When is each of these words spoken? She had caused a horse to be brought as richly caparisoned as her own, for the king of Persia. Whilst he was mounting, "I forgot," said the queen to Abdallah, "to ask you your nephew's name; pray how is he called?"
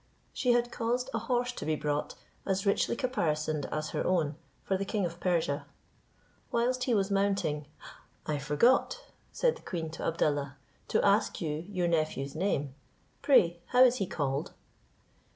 She 0.33 0.53
had 0.53 0.71
caused 0.71 1.11
a 1.13 1.19
horse 1.19 1.51
to 1.51 1.63
be 1.63 1.75
brought 1.75 2.15
as 2.43 2.65
richly 2.65 2.95
caparisoned 2.95 3.67
as 3.67 3.89
her 3.91 4.03
own, 4.03 4.33
for 4.63 4.75
the 4.75 4.83
king 4.83 5.05
of 5.05 5.19
Persia. 5.19 5.67
Whilst 6.51 6.85
he 6.85 6.95
was 6.95 7.11
mounting, 7.11 7.67
"I 8.25 8.39
forgot," 8.39 9.03
said 9.31 9.57
the 9.57 9.61
queen 9.61 9.91
to 9.91 10.03
Abdallah, 10.03 10.57
"to 10.87 11.05
ask 11.05 11.39
you 11.39 11.65
your 11.69 11.87
nephew's 11.87 12.33
name; 12.33 12.73
pray 13.21 13.59
how 13.67 13.83
is 13.83 13.97
he 13.97 14.07
called?" 14.07 14.53